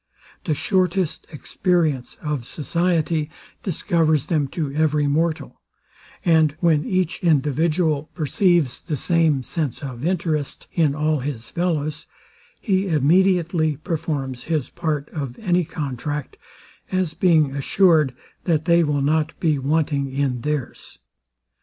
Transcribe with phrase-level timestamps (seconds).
[0.45, 3.29] The shortest experience of society
[3.61, 5.61] discovers them to every mortal;
[6.25, 12.07] and when each individual perceives the same sense of interest in all his fellows,
[12.59, 16.35] he immediately performs his part of any contract,
[16.91, 18.15] as being assured,
[18.45, 20.97] that they will not be wanting in theirs.